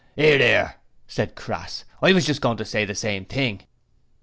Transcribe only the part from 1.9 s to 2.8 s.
'I was just goin' to